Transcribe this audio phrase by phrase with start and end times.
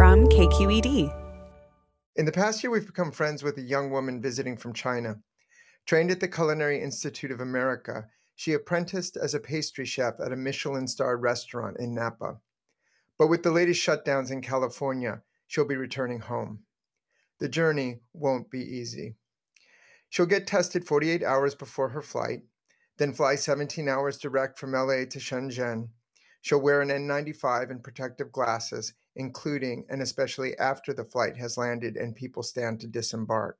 [0.00, 1.14] From KQED.
[2.16, 5.18] In the past year, we've become friends with a young woman visiting from China.
[5.84, 10.36] Trained at the Culinary Institute of America, she apprenticed as a pastry chef at a
[10.36, 12.38] Michelin starred restaurant in Napa.
[13.18, 16.60] But with the latest shutdowns in California, she'll be returning home.
[17.38, 19.16] The journey won't be easy.
[20.08, 22.44] She'll get tested 48 hours before her flight,
[22.96, 25.90] then fly 17 hours direct from LA to Shenzhen.
[26.40, 31.96] She'll wear an N95 and protective glasses, including and especially after the flight has landed
[31.96, 33.58] and people stand to disembark.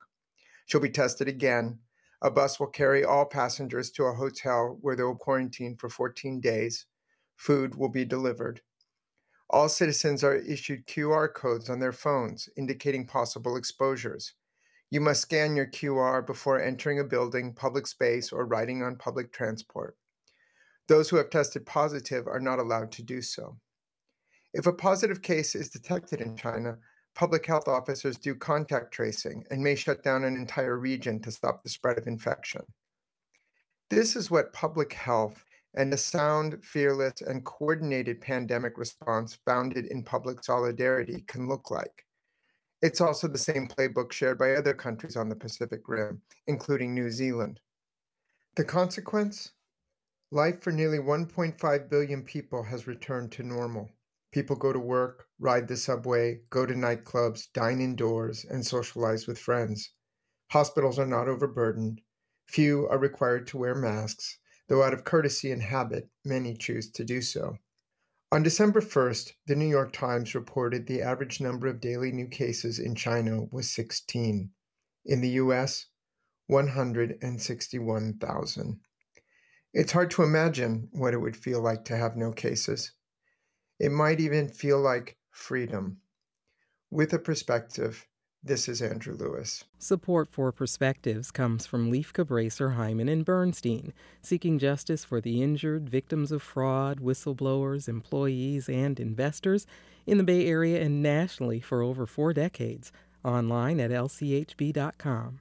[0.64, 1.78] She'll be tested again.
[2.22, 6.40] A bus will carry all passengers to a hotel where they will quarantine for 14
[6.40, 6.86] days.
[7.36, 8.62] Food will be delivered.
[9.50, 14.32] All citizens are issued QR codes on their phones indicating possible exposures.
[14.90, 19.32] You must scan your QR before entering a building, public space, or riding on public
[19.32, 19.96] transport.
[20.88, 23.58] Those who have tested positive are not allowed to do so.
[24.52, 26.76] If a positive case is detected in China,
[27.14, 31.62] public health officers do contact tracing and may shut down an entire region to stop
[31.62, 32.62] the spread of infection.
[33.90, 40.02] This is what public health and a sound, fearless, and coordinated pandemic response founded in
[40.02, 42.04] public solidarity can look like.
[42.82, 47.10] It's also the same playbook shared by other countries on the Pacific Rim, including New
[47.10, 47.60] Zealand.
[48.56, 49.52] The consequence?
[50.32, 53.90] Life for nearly 1.5 billion people has returned to normal.
[54.32, 59.38] People go to work, ride the subway, go to nightclubs, dine indoors, and socialize with
[59.38, 59.92] friends.
[60.52, 62.00] Hospitals are not overburdened.
[62.46, 67.04] Few are required to wear masks, though out of courtesy and habit, many choose to
[67.04, 67.58] do so.
[68.32, 72.78] On December 1st, the New York Times reported the average number of daily new cases
[72.78, 74.52] in China was 16.
[75.06, 75.86] In the US,
[76.46, 78.80] 161,000.
[79.72, 82.92] It's hard to imagine what it would feel like to have no cases.
[83.80, 86.02] It might even feel like freedom.
[86.90, 88.06] With a perspective,
[88.42, 89.64] this is Andrew Lewis.
[89.78, 95.88] Support for Perspectives comes from Lieff Cabraser, Heimann, and Bernstein, seeking justice for the injured,
[95.88, 99.66] victims of fraud, whistleblowers, employees, and investors
[100.06, 102.92] in the Bay Area and nationally for over four decades.
[103.24, 105.40] Online at lchb.com.